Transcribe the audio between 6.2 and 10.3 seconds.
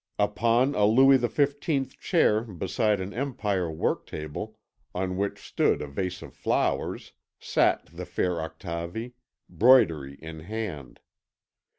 of flowers, sat the fair Octavie, broidery